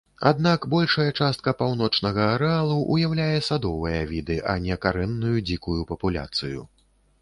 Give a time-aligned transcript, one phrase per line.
[0.29, 6.71] Аднак, большая частка паўночнага арэалу ўяўляе садовыя віды, а не карэнную дзікую папуляцыю.